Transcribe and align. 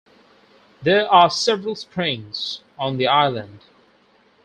There 0.81 1.07
are 1.07 1.29
several 1.29 1.75
springs 1.75 2.61
on 2.75 2.97
the 2.97 3.05
island. 3.05 3.59